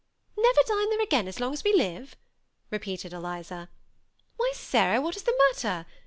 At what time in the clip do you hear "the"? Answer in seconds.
5.21-5.51